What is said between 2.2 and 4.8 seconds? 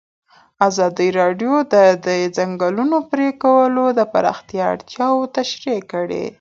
ځنګلونو پرېکول د پراختیا